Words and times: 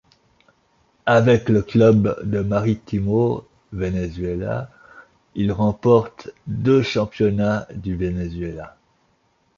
Avec 1.05 1.47
le 1.47 1.61
club 1.61 2.19
de 2.23 2.39
Marítimo 2.39 3.45
Venezuela, 3.71 4.71
il 5.35 5.51
remporte 5.51 6.31
deux 6.47 6.81
championnats 6.81 7.67
du 7.75 7.95
Venezuela. 7.95 8.77